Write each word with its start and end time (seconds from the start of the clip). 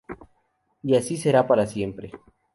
Y 0.81 0.95
así 0.95 1.15
será 1.15 1.45
para 1.45 1.67
siempre. 1.67 2.11